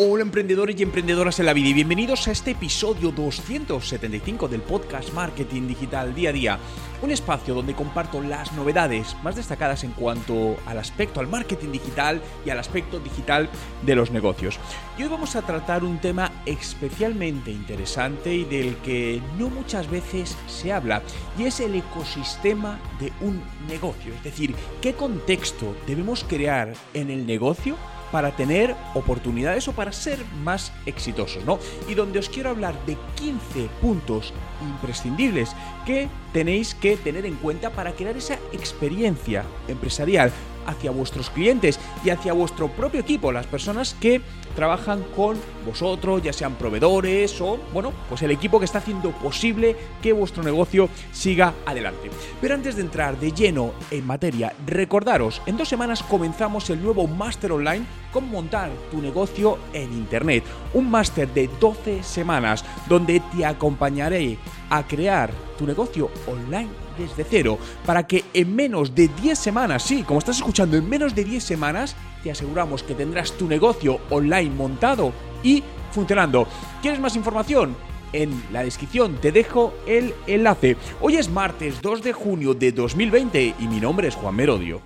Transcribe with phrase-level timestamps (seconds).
[0.00, 5.12] Hola emprendedores y emprendedoras en la vida y bienvenidos a este episodio 275 del podcast
[5.12, 6.58] Marketing Digital Día a Día,
[7.02, 12.22] un espacio donde comparto las novedades más destacadas en cuanto al aspecto al marketing digital
[12.46, 13.50] y al aspecto digital
[13.84, 14.60] de los negocios.
[14.96, 20.36] Y hoy vamos a tratar un tema especialmente interesante y del que no muchas veces
[20.46, 21.02] se habla
[21.36, 27.26] y es el ecosistema de un negocio, es decir, qué contexto debemos crear en el
[27.26, 27.74] negocio
[28.10, 31.58] para tener oportunidades o para ser más exitosos, ¿no?
[31.88, 34.32] Y donde os quiero hablar de 15 puntos
[34.62, 35.54] imprescindibles
[35.86, 40.32] que tenéis que tener en cuenta para crear esa experiencia empresarial
[40.68, 44.20] hacia vuestros clientes y hacia vuestro propio equipo, las personas que
[44.54, 49.76] trabajan con vosotros, ya sean proveedores o, bueno, pues el equipo que está haciendo posible
[50.02, 52.10] que vuestro negocio siga adelante.
[52.40, 57.06] Pero antes de entrar de lleno en materia, recordaros, en dos semanas comenzamos el nuevo
[57.06, 60.44] máster online cómo montar tu negocio en Internet.
[60.74, 64.38] Un máster de 12 semanas donde te acompañaré
[64.70, 70.02] a crear tu negocio online desde cero para que en menos de 10 semanas, sí,
[70.02, 74.50] como estás escuchando, en menos de 10 semanas te aseguramos que tendrás tu negocio online
[74.50, 76.46] montado y funcionando.
[76.82, 77.76] ¿Quieres más información?
[78.12, 80.76] En la descripción te dejo el enlace.
[81.00, 84.80] Hoy es martes 2 de junio de 2020 y mi nombre es Juan Merodio.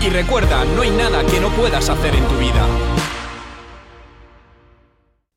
[0.00, 2.64] Y recuerda, no hay nada que no puedas hacer en tu vida.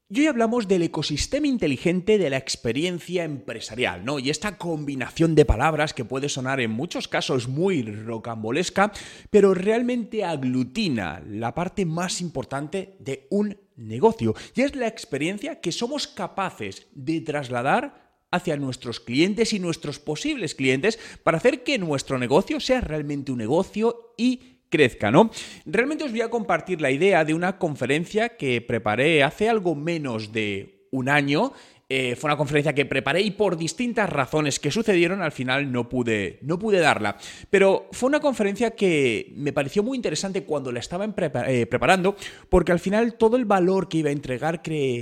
[0.08, 4.20] Y hoy hablamos del ecosistema inteligente de la experiencia empresarial, ¿no?
[4.20, 8.92] Y esta combinación de palabras que puede sonar en muchos casos muy rocambolesca,
[9.32, 14.36] pero realmente aglutina la parte más importante de un negocio.
[14.54, 20.56] Y es la experiencia que somos capaces de trasladar hacia nuestros clientes y nuestros posibles
[20.56, 25.30] clientes para hacer que nuestro negocio sea realmente un negocio y crezca, ¿no?
[25.66, 30.32] Realmente os voy a compartir la idea de una conferencia que preparé hace algo menos
[30.32, 31.54] de un año.
[31.94, 35.90] Eh, fue una conferencia que preparé y por distintas razones que sucedieron al final no
[35.90, 37.18] pude, no pude darla.
[37.50, 41.04] Pero fue una conferencia que me pareció muy interesante cuando la estaba
[41.48, 42.16] eh, preparando
[42.48, 44.62] porque al final todo el valor que iba a entregar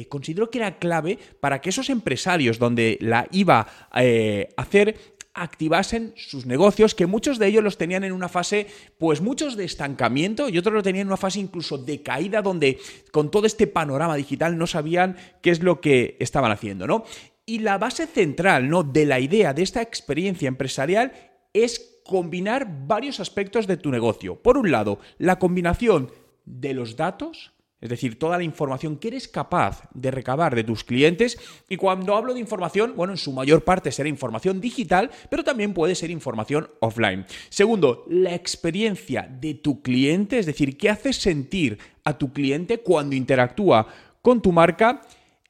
[0.09, 4.95] considero que era clave para que esos empresarios donde la iba eh, a hacer
[5.33, 8.67] activasen sus negocios, que muchos de ellos los tenían en una fase,
[8.97, 12.79] pues muchos de estancamiento y otros lo tenían en una fase incluso de caída, donde
[13.11, 17.03] con todo este panorama digital no sabían qué es lo que estaban haciendo, ¿no?
[17.45, 18.83] Y la base central, ¿no?
[18.83, 21.13] De la idea de esta experiencia empresarial
[21.53, 24.35] es combinar varios aspectos de tu negocio.
[24.41, 26.11] Por un lado, la combinación
[26.45, 30.83] de los datos, es decir, toda la información que eres capaz de recabar de tus
[30.83, 31.37] clientes.
[31.69, 35.73] Y cuando hablo de información, bueno, en su mayor parte será información digital, pero también
[35.73, 37.25] puede ser información offline.
[37.49, 43.15] Segundo, la experiencia de tu cliente, es decir, qué haces sentir a tu cliente cuando
[43.15, 43.87] interactúa
[44.21, 45.01] con tu marca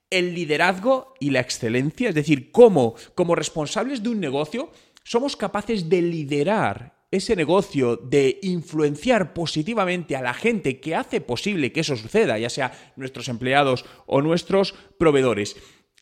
[0.10, 4.72] el liderazgo y la excelencia, es decir, cómo como responsables de un negocio
[5.04, 11.72] somos capaces de liderar ese negocio de influenciar positivamente a la gente que hace posible
[11.72, 15.56] que eso suceda, ya sea nuestros empleados o nuestros proveedores.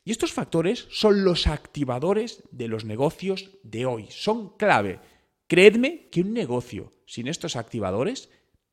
[0.03, 4.99] Y estos factores son los activadores de los negocios de hoy, son clave.
[5.47, 8.29] Creedme que un negocio sin estos activadores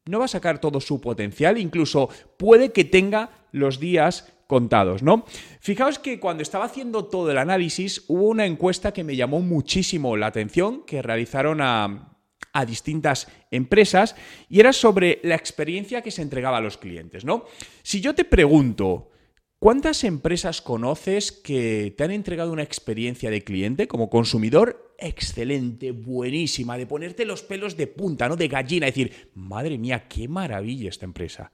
[0.06, 5.24] no va a sacar todo su potencial, incluso puede que tenga los días contados, ¿no?
[5.60, 10.16] Fijaos que cuando estaba haciendo todo el análisis hubo una encuesta que me llamó muchísimo
[10.16, 12.13] la atención que realizaron a
[12.54, 14.16] a distintas empresas
[14.48, 17.44] y era sobre la experiencia que se entregaba a los clientes, ¿no?
[17.82, 19.10] Si yo te pregunto,
[19.58, 26.78] ¿cuántas empresas conoces que te han entregado una experiencia de cliente como consumidor excelente, buenísima,
[26.78, 28.36] de ponerte los pelos de punta, ¿no?
[28.36, 31.50] De gallina, decir, madre mía, qué maravilla esta empresa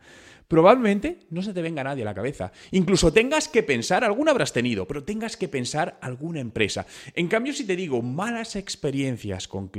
[0.51, 2.51] probablemente no se te venga nadie a la cabeza.
[2.73, 6.87] Incluso tengas que pensar, alguna habrás tenido, pero tengas que pensar alguna empresa.
[7.15, 9.71] En cambio, si te digo malas experiencias con,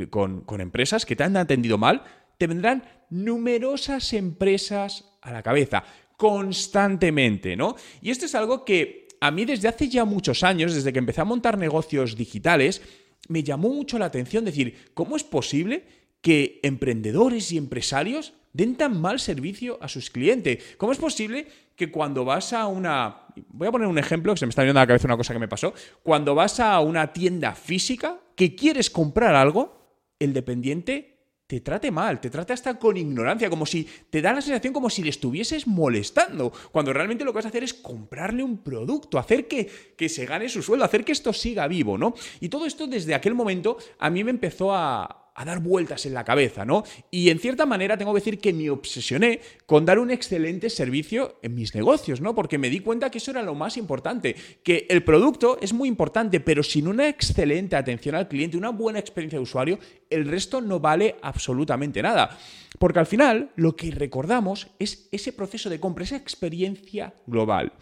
[0.62, 2.04] empresas que te han atendido mal,
[2.38, 5.84] te vendrán numerosas empresas a la cabeza,
[6.16, 7.76] constantemente, ¿no?
[8.02, 11.20] Y esto es algo que a mí desde hace ya muchos años, desde que empecé
[11.20, 12.82] a montar negocios digitales,
[13.28, 15.84] me llamó mucho la atención decir, ¿cómo es posible
[16.22, 20.76] que emprendedores y empresarios den tan mal servicio a sus clientes.
[20.78, 23.28] ¿Cómo es posible que cuando vas a una...
[23.50, 25.34] Voy a poner un ejemplo, que se me está viendo a la cabeza una cosa
[25.34, 25.74] que me pasó.
[26.04, 31.12] Cuando vas a una tienda física que quieres comprar algo, el dependiente
[31.48, 34.90] te trate mal, te trate hasta con ignorancia, como si te da la sensación como
[34.90, 39.20] si le estuvieses molestando, cuando realmente lo que vas a hacer es comprarle un producto,
[39.20, 42.14] hacer que, que se gane su sueldo, hacer que esto siga vivo, ¿no?
[42.40, 46.14] Y todo esto desde aquel momento a mí me empezó a, a dar vueltas en
[46.14, 46.84] la cabeza, ¿no?
[47.10, 51.40] Y en cierta manera tengo que decir que me obsesioné con dar un excelente servicio
[51.42, 52.36] en mis negocios, ¿no?
[52.36, 55.88] Porque me di cuenta que eso era lo más importante, que el producto es muy
[55.88, 59.80] importante, pero sin una excelente atención al cliente, una buena experiencia de usuario,
[60.10, 62.38] el resto no vale absolutamente nada.
[62.78, 67.74] Porque al final lo que recordamos es ese proceso de compra, esa experiencia global.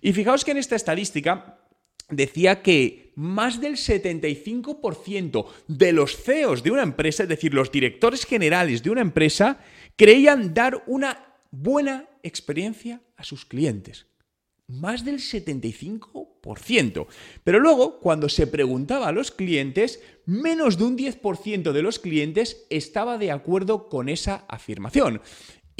[0.00, 1.58] Y fijaos que en esta estadística
[2.10, 8.24] decía que más del 75% de los CEOs de una empresa, es decir, los directores
[8.24, 9.58] generales de una empresa,
[9.96, 14.06] creían dar una buena experiencia a sus clientes.
[14.68, 17.06] Más del 75%.
[17.42, 22.66] Pero luego, cuando se preguntaba a los clientes, menos de un 10% de los clientes
[22.70, 25.22] estaba de acuerdo con esa afirmación.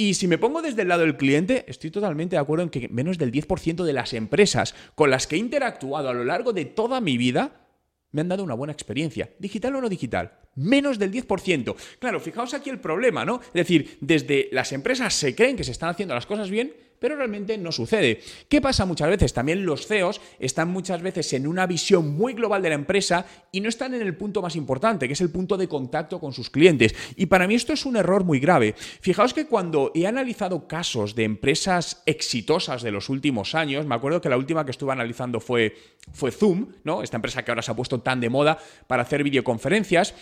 [0.00, 2.88] Y si me pongo desde el lado del cliente, estoy totalmente de acuerdo en que
[2.88, 6.66] menos del 10% de las empresas con las que he interactuado a lo largo de
[6.66, 7.66] toda mi vida
[8.12, 10.38] me han dado una buena experiencia, digital o no digital.
[10.54, 11.74] Menos del 10%.
[11.98, 13.40] Claro, fijaos aquí el problema, ¿no?
[13.46, 17.16] Es decir, desde las empresas se creen que se están haciendo las cosas bien, pero
[17.16, 18.20] realmente no sucede.
[18.48, 19.32] ¿Qué pasa muchas veces?
[19.32, 23.60] También los CEOs están muchas veces en una visión muy global de la empresa y
[23.60, 26.50] no están en el punto más importante, que es el punto de contacto con sus
[26.50, 26.94] clientes.
[27.16, 28.74] Y para mí esto es un error muy grave.
[28.76, 34.20] Fijaos que cuando he analizado casos de empresas exitosas de los últimos años, me acuerdo
[34.20, 35.76] que la última que estuve analizando fue,
[36.12, 37.02] fue Zoom, ¿no?
[37.02, 40.14] Esta empresa que ahora se ha puesto tan de moda para hacer videoconferencias,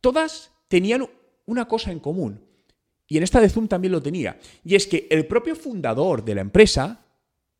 [0.00, 1.08] todas tenían
[1.46, 2.51] una cosa en común
[3.06, 4.38] y en esta de Zoom también lo tenía.
[4.64, 7.06] Y es que el propio fundador de la empresa,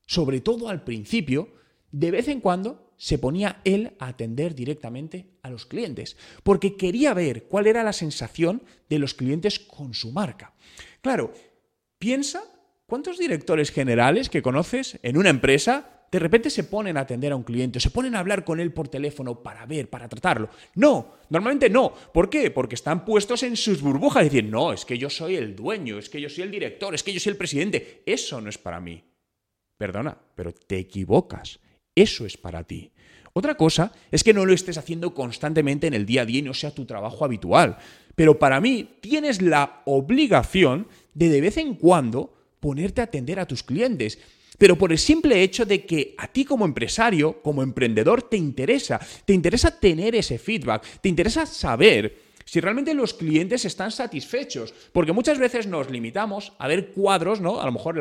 [0.06, 1.54] sobre todo al principio,
[1.90, 7.14] de vez en cuando se ponía él a atender directamente a los clientes, porque quería
[7.14, 10.54] ver cuál era la sensación de los clientes con su marca.
[11.00, 11.32] Claro,
[11.98, 12.44] piensa
[12.86, 17.36] cuántos directores generales que conoces en una empresa de repente se ponen a atender a
[17.36, 20.50] un cliente, se ponen a hablar con él por teléfono para ver, para tratarlo.
[20.74, 21.90] No, normalmente no.
[22.12, 22.50] ¿Por qué?
[22.50, 25.98] Porque están puestos en sus burbujas y dicen, no, es que yo soy el dueño,
[25.98, 28.02] es que yo soy el director, es que yo soy el presidente.
[28.04, 29.02] Eso no es para mí.
[29.78, 31.60] Perdona, pero te equivocas.
[31.94, 32.92] Eso es para ti.
[33.32, 36.42] Otra cosa es que no lo estés haciendo constantemente en el día a día y
[36.42, 37.78] no sea tu trabajo habitual.
[38.14, 43.46] Pero para mí tienes la obligación de de vez en cuando ponerte a atender a
[43.46, 44.18] tus clientes
[44.62, 49.00] pero por el simple hecho de que a ti como empresario, como emprendedor, te interesa,
[49.24, 55.10] te interesa tener ese feedback, te interesa saber si realmente los clientes están satisfechos, porque
[55.10, 57.60] muchas veces nos limitamos a ver cuadros, ¿no?
[57.60, 57.98] A lo mejor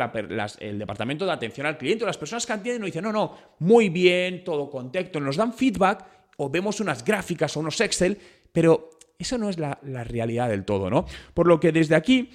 [0.60, 3.36] el departamento de atención al cliente o las personas que atienden nos dicen, no, no,
[3.58, 6.06] muy bien, todo contexto, nos dan feedback
[6.38, 8.20] o vemos unas gráficas o unos Excel,
[8.52, 11.08] pero eso no es la, la realidad del todo, ¿no?
[11.34, 12.30] Por lo que desde aquí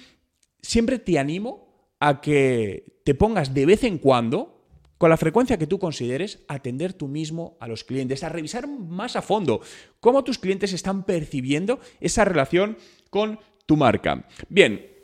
[0.61, 1.66] siempre te animo
[1.99, 4.65] a que te pongas de vez en cuando,
[4.97, 9.15] con la frecuencia que tú consideres, atender tú mismo a los clientes, a revisar más
[9.15, 9.61] a fondo
[9.99, 12.77] cómo tus clientes están percibiendo esa relación
[13.09, 14.27] con tu marca.
[14.49, 14.97] Bien,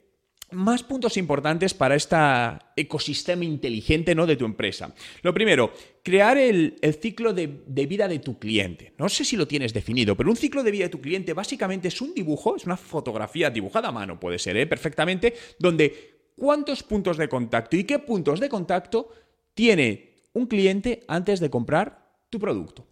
[0.53, 2.15] más puntos importantes para este
[2.75, 4.25] ecosistema inteligente ¿no?
[4.25, 4.93] de tu empresa.
[5.21, 5.73] Lo primero,
[6.03, 8.93] crear el, ciclo de, de, vida de tu cliente.
[8.97, 11.87] No sé si lo tienes definido, pero un ciclo de vida de tu cliente básicamente
[11.87, 14.67] es un dibujo, es una fotografía dibujada a mano, puede ser, ¿eh?
[14.67, 16.12] perfectamente, donde
[16.43, 19.07] cuántos puntos de contacto y qué puntos de contacto
[19.53, 22.85] tiene un cliente antes de comprar tu producto.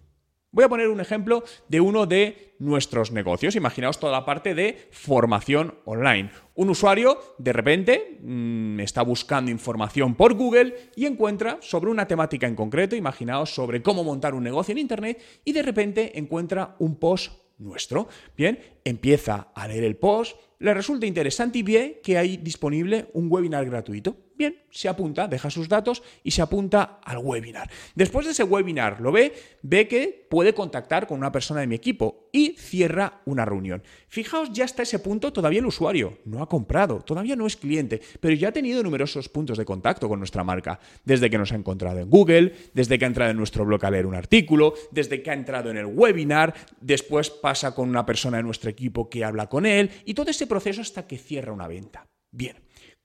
[0.51, 3.57] Voy a poner un ejemplo de uno de nuestros negocios.
[3.57, 6.31] Imaginaos toda la parte de formación online.
[6.55, 12.47] Un usuario de repente mm, está buscando información por Google y encuentra sobre una temática
[12.47, 16.95] en concreto, imaginaos sobre cómo montar un negocio en Internet y de repente encuentra un
[16.95, 18.07] post nuestro.
[18.37, 23.27] Bien, empieza a leer el post, le resulta interesante y ve que hay disponible un
[23.31, 24.15] webinar gratuito.
[24.41, 27.69] Bien, se apunta, deja sus datos y se apunta al webinar.
[27.93, 31.75] Después de ese webinar lo ve, ve que puede contactar con una persona de mi
[31.75, 33.83] equipo y cierra una reunión.
[34.07, 38.01] Fijaos, ya hasta ese punto todavía el usuario no ha comprado, todavía no es cliente,
[38.19, 40.79] pero ya ha tenido numerosos puntos de contacto con nuestra marca.
[41.05, 43.91] Desde que nos ha encontrado en Google, desde que ha entrado en nuestro blog a
[43.91, 48.37] leer un artículo, desde que ha entrado en el webinar, después pasa con una persona
[48.37, 51.67] de nuestro equipo que habla con él y todo ese proceso hasta que cierra una
[51.67, 52.07] venta.
[52.31, 52.55] Bien,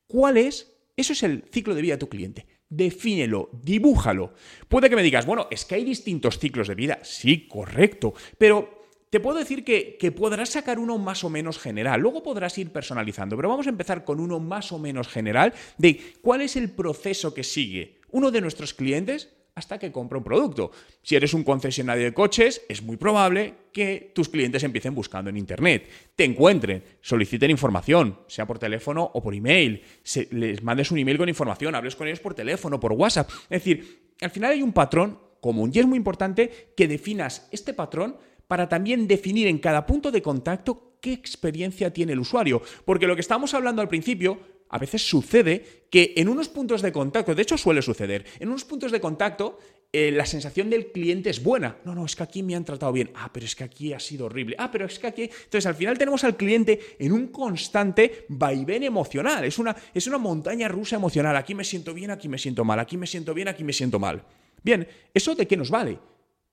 [0.07, 2.47] ¿cuál es eso es el ciclo de vida de tu cliente.
[2.69, 4.33] Defínelo, dibújalo.
[4.69, 6.99] Puede que me digas, bueno, es que hay distintos ciclos de vida.
[7.03, 8.15] Sí, correcto.
[8.39, 12.01] Pero te puedo decir que, que, podrás sacar uno más o menos general.
[12.01, 13.37] Luego podrás ir personalizando.
[13.37, 17.35] Pero vamos a empezar con uno más o menos general de cuál es el proceso
[17.35, 20.71] que sigue uno de nuestros clientes hasta que compra un producto.
[21.03, 25.37] Si eres un concesionario de coches, es muy probable que tus clientes empiecen buscando en
[25.37, 29.83] Internet, te encuentren, soliciten información, sea por teléfono o por email,
[30.31, 33.31] les mandes un email con información, hables con ellos por teléfono, por WhatsApp.
[33.45, 37.73] Es decir, al final hay un patrón común y es muy importante que definas este
[37.73, 42.61] patrón para también definir en cada punto de contacto qué experiencia tiene el usuario.
[42.85, 46.93] Porque lo que estábamos hablando al principio, a veces sucede que en unos puntos de
[46.93, 49.59] contacto, de hecho suele suceder, en unos puntos de contacto
[49.93, 51.79] eh, la sensación del cliente es buena.
[51.85, 53.11] No, no, es que aquí me han tratado bien.
[53.15, 54.57] Ah, pero es que aquí ha sido horrible.
[54.59, 55.23] Ah, pero es que aquí...
[55.23, 59.45] Entonces al final tenemos al cliente en un constante vaivén emocional.
[59.45, 61.37] Es una, es una montaña rusa emocional.
[61.37, 62.81] Aquí me siento bien, aquí me siento mal.
[62.81, 64.23] Aquí me siento bien, aquí me siento mal.
[64.63, 65.99] Bien, ¿eso de qué nos vale?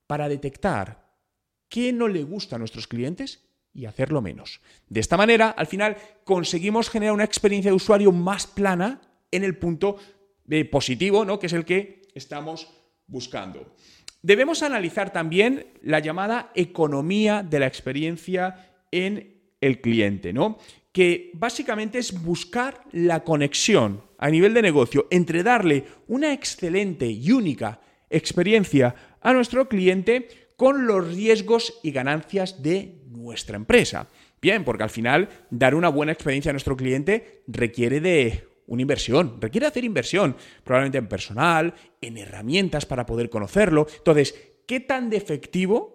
[0.08, 1.04] Para detectar
[1.68, 3.44] qué no le gusta a nuestros clientes
[3.74, 4.62] y hacerlo menos.
[4.88, 9.02] De esta manera, al final, conseguimos generar una experiencia de usuario más plana
[9.32, 9.98] en el punto
[10.46, 11.40] de positivo, ¿no?
[11.40, 12.70] que es el que estamos
[13.08, 13.76] buscando.
[14.22, 20.58] Debemos analizar también la llamada economía de la experiencia en el cliente, ¿no?
[20.92, 27.32] que básicamente es buscar la conexión a nivel de negocio entre darle una excelente y
[27.32, 34.08] única experiencia a nuestro cliente con los riesgos y ganancias de nuestra empresa.
[34.42, 39.38] Bien, porque al final dar una buena experiencia a nuestro cliente requiere de una inversión,
[39.40, 43.88] requiere hacer inversión, probablemente en personal, en herramientas para poder conocerlo.
[43.98, 44.36] Entonces,
[44.68, 45.94] ¿qué tan defectivo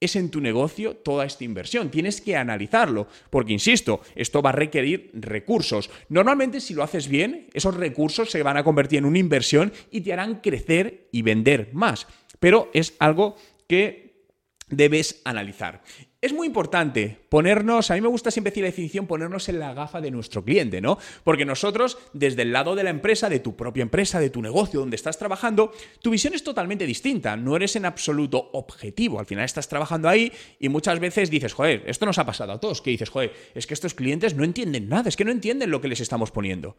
[0.00, 1.90] es en tu negocio toda esta inversión.
[1.90, 5.90] Tienes que analizarlo, porque insisto, esto va a requerir recursos.
[6.08, 10.00] Normalmente si lo haces bien, esos recursos se van a convertir en una inversión y
[10.00, 12.06] te harán crecer y vender más.
[12.38, 13.36] Pero es algo
[13.66, 14.26] que
[14.68, 15.82] debes analizar.
[16.20, 19.72] Es muy importante ponernos, a mí me gusta siempre decir la definición, ponernos en la
[19.72, 20.98] gafa de nuestro cliente, ¿no?
[21.22, 24.80] Porque nosotros, desde el lado de la empresa, de tu propia empresa, de tu negocio,
[24.80, 25.70] donde estás trabajando,
[26.02, 30.32] tu visión es totalmente distinta, no eres en absoluto objetivo, al final estás trabajando ahí
[30.58, 33.68] y muchas veces dices, joder, esto nos ha pasado a todos, que dices, joder, es
[33.68, 36.76] que estos clientes no entienden nada, es que no entienden lo que les estamos poniendo.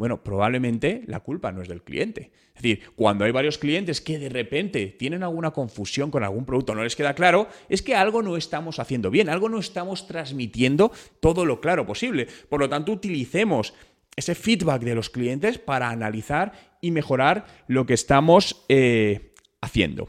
[0.00, 2.30] Bueno, probablemente la culpa no es del cliente.
[2.56, 6.74] Es decir, cuando hay varios clientes que de repente tienen alguna confusión con algún producto,
[6.74, 10.90] no les queda claro, es que algo no estamos haciendo bien, algo no estamos transmitiendo
[11.20, 12.28] todo lo claro posible.
[12.48, 13.74] Por lo tanto, utilicemos
[14.16, 20.08] ese feedback de los clientes para analizar y mejorar lo que estamos eh, haciendo.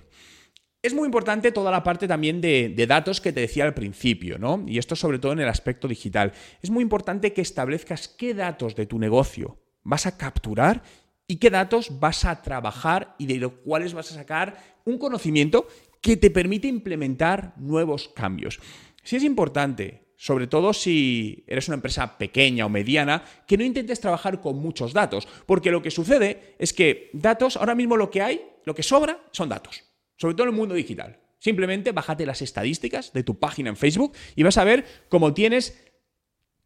[0.81, 4.39] Es muy importante toda la parte también de, de, datos que te decía al principio,
[4.39, 4.63] ¿no?
[4.65, 6.31] Y esto sobre todo en el aspecto digital.
[6.61, 10.83] Es muy importante que establezcas qué datos de tu negocio vas a capturar
[11.27, 15.67] y qué datos vas a trabajar y de los cuales vas a sacar un conocimiento
[16.01, 18.59] que te permite implementar nuevos cambios.
[19.03, 24.01] Si es importante, sobre todo si eres una empresa pequeña o mediana, que no intentes
[24.01, 28.21] trabajar con muchos datos, porque lo que sucede es que datos, ahora mismo lo que
[28.21, 29.83] hay, lo que sobra son datos,
[30.17, 31.19] sobre todo en el mundo digital.
[31.39, 35.81] Simplemente bájate las estadísticas de tu página en Facebook y vas a ver cómo tienes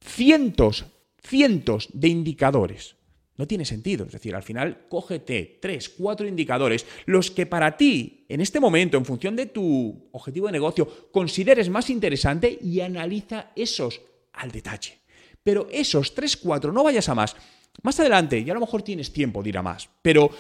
[0.01, 0.86] cientos,
[1.22, 2.95] cientos de indicadores
[3.38, 4.06] no tiene sentido.
[4.06, 8.98] Es decir, al final, cógete tres, cuatro indicadores, los que para ti, en este momento,
[8.98, 14.01] en función de tu objetivo de negocio, consideres más interesante y analiza esos
[14.34, 15.00] al detalle.
[15.44, 17.36] Pero esos tres, cuatro, no vayas a más.
[17.84, 20.32] Más adelante, ya a lo mejor tienes tiempo de ir a más, pero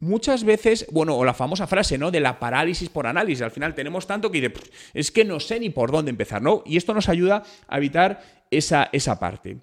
[0.00, 2.10] muchas veces, bueno, o la famosa frase, ¿no?
[2.10, 3.42] De la parálisis por análisis.
[3.42, 4.52] Al final tenemos tanto que
[4.94, 6.62] es que no sé ni por dónde empezar, ¿no?
[6.66, 8.20] Y esto nos ayuda a evitar
[8.50, 9.58] esa, esa parte.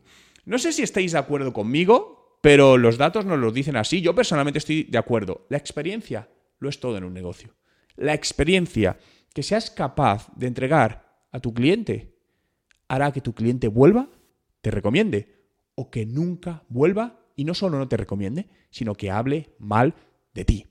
[0.45, 4.01] No sé si estáis de acuerdo conmigo, pero los datos nos lo dicen así.
[4.01, 5.45] Yo personalmente estoy de acuerdo.
[5.49, 6.29] La experiencia
[6.59, 7.55] lo es todo en un negocio.
[7.95, 8.97] La experiencia
[9.33, 12.15] que seas capaz de entregar a tu cliente
[12.87, 14.09] hará que tu cliente vuelva,
[14.61, 15.35] te recomiende,
[15.75, 19.93] o que nunca vuelva y no solo no te recomiende, sino que hable mal
[20.33, 20.65] de ti.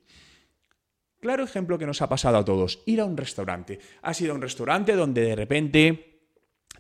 [1.21, 3.79] Claro ejemplo que nos ha pasado a todos, ir a un restaurante.
[4.03, 6.21] Has ido a un restaurante donde de repente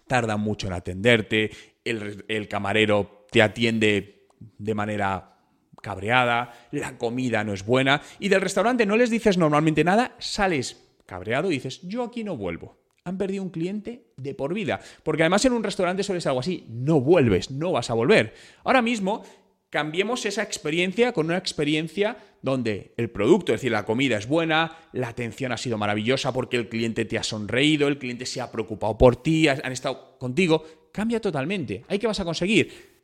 [0.07, 1.51] tarda mucho en atenderte,
[1.85, 4.18] el, el camarero te atiende
[4.59, 5.39] de manera
[5.83, 10.89] cabreada, la comida no es buena y del restaurante no les dices normalmente nada, sales
[11.07, 12.79] cabreado y dices, yo aquí no vuelvo.
[13.05, 14.81] Han perdido un cliente de por vida.
[15.03, 18.35] Porque además en un restaurante suele ser algo así, no vuelves, no vas a volver.
[18.65, 19.25] Ahora mismo
[19.71, 24.77] cambiemos esa experiencia con una experiencia donde el producto, es decir, la comida es buena,
[24.93, 28.53] la atención ha sido maravillosa porque el cliente te ha sonreído, el cliente se ha
[28.53, 31.85] preocupado por ti, han estado contigo, cambia totalmente.
[31.89, 32.98] ¿Hay qué vas a conseguir?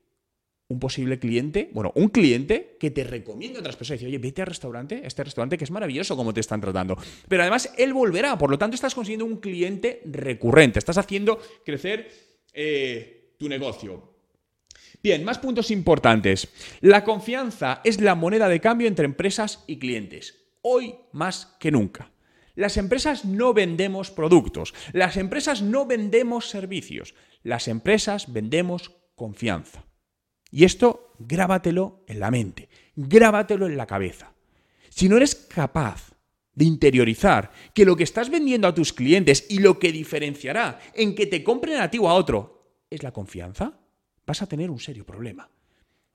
[0.69, 4.19] Un posible cliente, bueno, un cliente que te recomiende a otras personas y dice, oye,
[4.19, 6.97] vete al restaurante, este restaurante que es maravilloso como te están tratando.
[7.29, 12.11] Pero además él volverá, por lo tanto estás consiguiendo un cliente recurrente, estás haciendo crecer
[12.53, 14.15] eh, tu negocio.
[15.03, 16.49] Bien, más puntos importantes.
[16.81, 22.11] La confianza es la moneda de cambio entre empresas y clientes, hoy más que nunca.
[22.55, 29.85] Las empresas no vendemos productos, las empresas no vendemos servicios, las empresas vendemos confianza.
[30.55, 34.35] Y esto grábatelo en la mente, grábatelo en la cabeza.
[34.89, 36.13] Si no eres capaz
[36.55, 41.17] de interiorizar que lo que estás vendiendo a tus clientes y lo que diferenciará en
[41.17, 43.81] que te compren a ti o a otro es la confianza,
[44.25, 45.51] vas a tener un serio problema.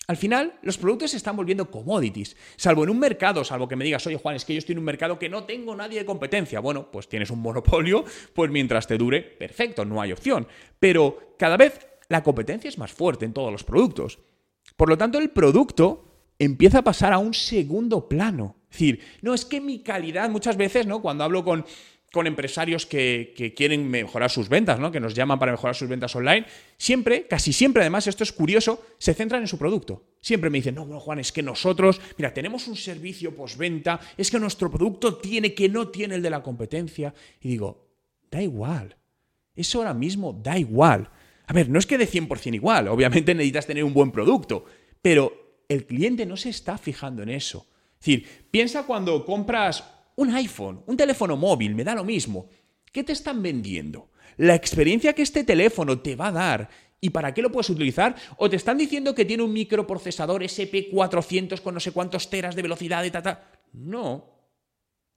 [0.07, 3.83] Al final, los productos se están volviendo commodities, salvo en un mercado, salvo que me
[3.83, 6.05] digas, oye Juan, es que yo estoy en un mercado que no tengo nadie de
[6.05, 6.61] competencia.
[6.61, 10.47] Bueno, pues tienes un monopolio, pues mientras te dure, perfecto, no hay opción.
[10.79, 14.19] Pero cada vez la competencia es más fuerte en todos los productos.
[14.79, 16.05] Por lo tanto, el producto
[16.39, 18.55] empieza a pasar a un segundo plano.
[18.71, 21.01] Es decir, no, es que mi calidad muchas veces, ¿no?
[21.01, 21.65] Cuando hablo con
[22.11, 24.91] con empresarios que, quieren mejorar sus ventas, ¿no?
[24.91, 26.45] que nos llaman para mejorar sus ventas online,
[26.75, 30.05] siempre, casi siempre además, esto es curioso, se centran en su producto.
[30.19, 34.31] Siempre me dicen, no, bueno, Juan, es que nosotros, mira, tenemos un servicio postventa, es
[34.31, 37.13] que nuestro producto tiene que no tiene el de la competencia.
[37.41, 37.89] Y digo,
[38.31, 38.95] da igual,
[39.55, 41.11] eso ahora mismo da igual.
[41.49, 44.65] A ver, no es que de 100% igual, obviamente necesitas tener un buen producto,
[45.01, 47.65] pero el cliente no se está fijando en eso.
[47.93, 49.83] Es decir, piensa cuando compras
[50.15, 52.49] un iPhone, un teléfono móvil, me da lo mismo.
[52.91, 54.11] ¿Qué te están vendiendo?
[54.37, 56.69] La experiencia que este teléfono te va a dar
[57.01, 61.61] y para qué lo puedes utilizar, o te están diciendo que tiene un microprocesador SP400
[61.61, 63.49] con no sé cuántos teras de velocidad de tata.
[63.73, 64.35] No.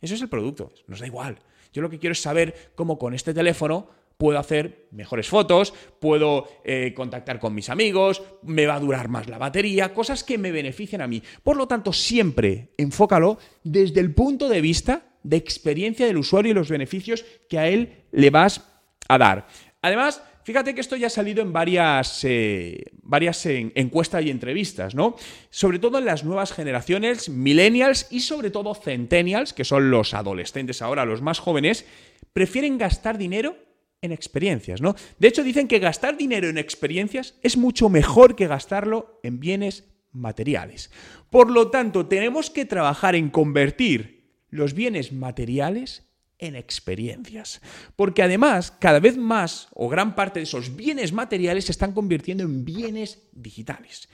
[0.00, 1.40] Eso es el producto, nos da igual.
[1.74, 3.90] Yo lo que quiero es saber cómo con este teléfono
[4.22, 9.28] puedo hacer mejores fotos, puedo eh, contactar con mis amigos, me va a durar más
[9.28, 11.20] la batería, cosas que me benefician a mí.
[11.42, 16.54] Por lo tanto, siempre enfócalo desde el punto de vista de experiencia del usuario y
[16.54, 18.64] los beneficios que a él le vas
[19.08, 19.48] a dar.
[19.82, 25.14] Además, Fíjate que esto ya ha salido en varias, eh, varias encuestas y entrevistas, ¿no?
[25.50, 30.82] Sobre todo en las nuevas generaciones, millennials y sobre todo centennials, que son los adolescentes
[30.82, 31.86] ahora, los más jóvenes,
[32.32, 33.54] prefieren gastar dinero
[34.02, 34.94] en experiencias, ¿no?
[35.18, 39.84] De hecho, dicen que gastar dinero en experiencias es mucho mejor que gastarlo en bienes
[40.12, 40.90] materiales.
[41.30, 47.62] Por lo tanto, tenemos que trabajar en convertir los bienes materiales en experiencias.
[47.94, 52.42] Porque además, cada vez más o gran parte de esos bienes materiales se están convirtiendo
[52.42, 54.08] en bienes digitales.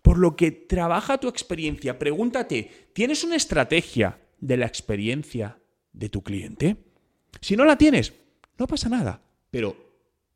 [0.00, 5.58] Por lo que trabaja tu experiencia, pregúntate, ¿tienes una estrategia de la experiencia
[5.92, 6.76] de tu cliente?
[7.40, 8.12] Si no la tienes,
[8.58, 9.20] no pasa nada.
[9.52, 9.76] Pero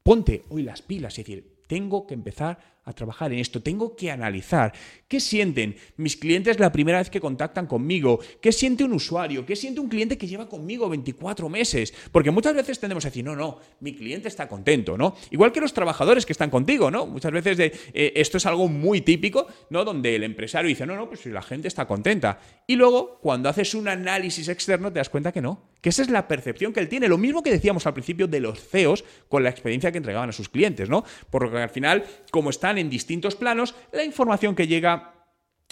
[0.02, 4.12] ponte hoy las pilas, es decir, tengo que empezar a trabajar en esto, tengo que
[4.12, 4.72] analizar
[5.08, 9.56] qué sienten mis clientes la primera vez que contactan conmigo, qué siente un usuario, qué
[9.56, 13.34] siente un cliente que lleva conmigo 24 meses, porque muchas veces tendemos a decir, no,
[13.34, 15.16] no, mi cliente está contento, ¿no?
[15.30, 17.06] Igual que los trabajadores que están contigo, ¿no?
[17.06, 19.84] Muchas veces de, eh, esto es algo muy típico, ¿no?
[19.84, 22.38] Donde el empresario dice, no, no, pues la gente está contenta.
[22.68, 26.10] Y luego, cuando haces un análisis externo, te das cuenta que no, que esa es
[26.10, 29.42] la percepción que él tiene, lo mismo que decíamos al principio de los CEOs con
[29.42, 31.04] la experiencia que entregaban a sus clientes, ¿no?
[31.30, 35.14] Porque al final, como están en distintos planos, la información que llega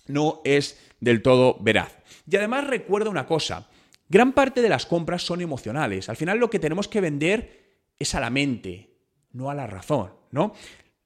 [0.07, 1.97] no es del todo veraz.
[2.31, 3.69] Y además recuerda una cosa,
[4.09, 6.09] gran parte de las compras son emocionales.
[6.09, 7.65] Al final lo que tenemos que vender
[7.99, 8.91] es a la mente,
[9.33, 10.55] no a la razón, ¿no?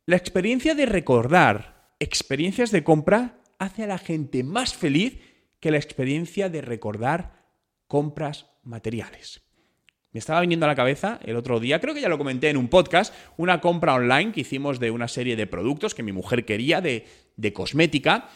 [0.07, 5.19] La experiencia de recordar experiencias de compra hace a la gente más feliz
[5.61, 7.45] que la experiencia de recordar
[7.87, 9.48] compras materiales.
[10.19, 12.69] Estaba viniendo a la cabeza el otro día, creo que ya lo comenté en un
[12.69, 16.81] podcast, una compra online que hicimos de una serie de productos que mi mujer quería
[16.81, 17.07] de,
[17.55, 18.29] cosmética.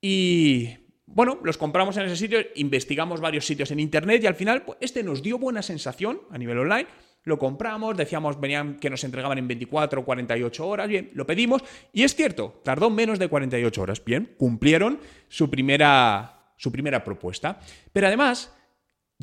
[0.00, 0.68] Y
[1.06, 4.78] bueno, los compramos en ese sitio, investigamos varios sitios en internet y al final pues,
[4.80, 6.86] este nos dio buena sensación a nivel online.
[7.22, 11.64] Lo compramos, decíamos venían que nos entregaban en 24 o 48 horas, bien, lo pedimos
[11.94, 17.58] y es cierto, tardó menos de 48 horas, bien, cumplieron su primera, su primera propuesta.
[17.94, 18.52] Pero además,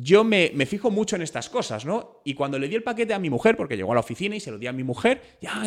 [0.02, 2.22] yo me, fijo mucho en estas cosas, ¿no?
[2.24, 4.40] Y cuando le di el paquete a mi mujer, porque llegó a la oficina y
[4.40, 5.62] se lo di a mi mujer, ya,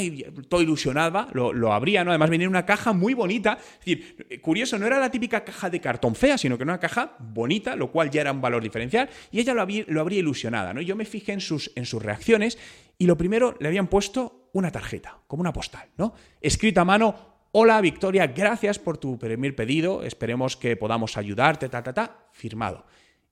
[0.49, 2.11] todo ilusionada, lo, lo abría, ¿no?
[2.11, 3.57] Además venía en una caja muy bonita.
[3.79, 6.79] Es decir, curioso, no era la típica caja de cartón fea, sino que era una
[6.79, 10.19] caja bonita, lo cual ya era un valor diferencial, y ella lo, había, lo abría
[10.19, 10.81] ilusionada, ¿no?
[10.81, 12.57] Yo me fijé en sus, en sus reacciones
[12.97, 16.13] y lo primero le habían puesto una tarjeta, como una postal, ¿no?
[16.41, 21.81] Escrita a mano, Hola Victoria, gracias por tu primer pedido, esperemos que podamos ayudarte, ta,
[21.81, 22.85] ta, ta, firmado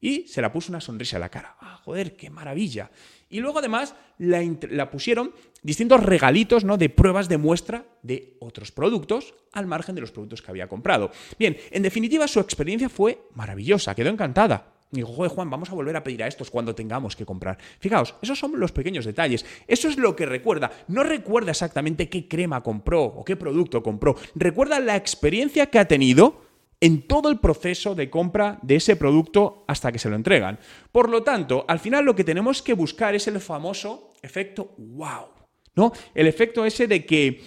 [0.04, 1.56] y se la puso una sonrisa a la cara.
[1.62, 2.92] ¡Ah, joder, qué maravilla!
[3.30, 6.76] Y luego además la, pusieron distintos regalitos ¿no?
[6.76, 11.10] de pruebas de muestra de otros productos al margen de los productos que había comprado.
[11.40, 14.74] Bien, en definitiva su experiencia fue maravillosa, quedó encantada.
[14.92, 17.58] Y dijo, joder, Juan, vamos a volver a pedir a estos cuando tengamos que comprar.
[17.80, 19.46] Fijaos, esos son los pequeños detalles.
[19.68, 20.70] Eso es lo que recuerda.
[20.90, 24.18] No recuerda exactamente qué crema compró o qué producto compró.
[24.36, 26.53] Recuerda la experiencia que ha tenido
[26.84, 30.60] en todo el proceso de compra de ese producto hasta que se lo entregan.
[30.92, 35.28] Por lo tanto, al final lo que tenemos que buscar es el famoso efecto wow,
[35.76, 35.94] ¿no?
[36.14, 37.42] El efecto ese de que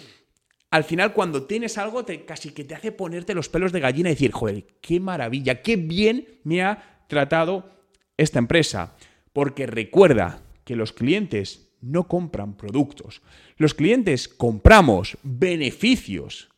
[0.70, 4.08] al final cuando tienes algo te, casi que te hace ponerte los pelos de gallina
[4.08, 7.84] y decir, joder, qué maravilla, qué bien me ha tratado
[8.16, 8.96] esta empresa.
[9.34, 13.20] Porque recuerda que los clientes no compran productos.
[13.58, 16.48] Los clientes compramos beneficios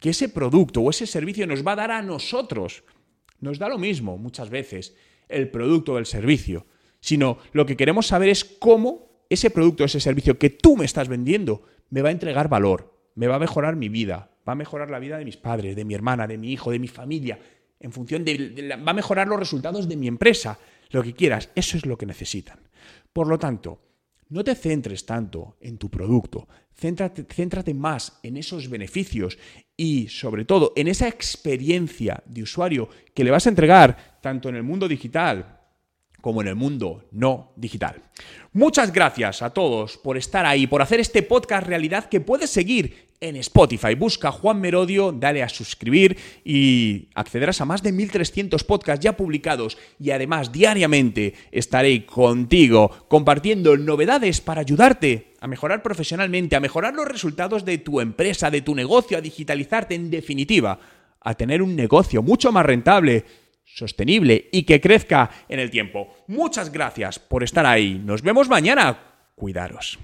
[0.00, 2.84] que ese producto o ese servicio nos va a dar a nosotros.
[3.40, 4.94] Nos da lo mismo muchas veces
[5.28, 6.66] el producto o el servicio,
[7.00, 10.84] sino lo que queremos saber es cómo ese producto o ese servicio que tú me
[10.84, 14.56] estás vendiendo me va a entregar valor, me va a mejorar mi vida, va a
[14.56, 17.38] mejorar la vida de mis padres, de mi hermana, de mi hijo, de mi familia,
[17.80, 20.58] en función de, va a mejorar los resultados de mi empresa,
[20.90, 22.58] lo que quieras, eso es lo que necesitan.
[23.12, 23.80] Por lo tanto,
[24.30, 29.38] no te centres tanto en tu producto, céntrate, más en esos beneficios
[29.76, 34.56] y sobre todo en esa experiencia de usuario que le vas a entregar tanto en
[34.56, 35.58] el mundo digital
[36.20, 38.02] como en el mundo no digital.
[38.52, 43.07] Muchas gracias a todos por estar ahí, por hacer este podcast realidad que puedes seguir
[43.20, 43.94] en Spotify.
[43.94, 49.78] Busca Juan Merodio, dale a suscribir y accederás a más de 1300 podcasts ya publicados
[49.98, 57.06] y además diariamente estaré contigo compartiendo novedades para ayudarte a mejorar profesionalmente, a mejorar los
[57.06, 60.78] resultados de tu empresa, de tu negocio, a digitalizarte en definitiva,
[61.20, 63.24] a tener un negocio mucho más rentable
[63.64, 66.08] sostenible y que crezca en el tiempo.
[66.26, 68.00] Muchas gracias por estar ahí.
[68.04, 68.98] Nos vemos mañana.
[69.34, 69.98] Cuidaros.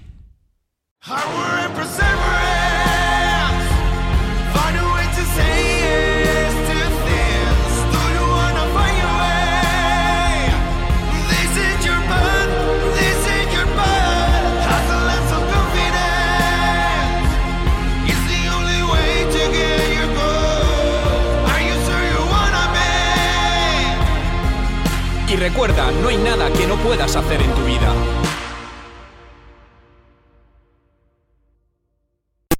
[25.49, 28.24] Recuerda, no hay nada que no puedas hacer en tu vida.